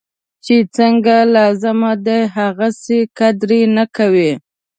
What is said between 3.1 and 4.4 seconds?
قدر یې نه کوي.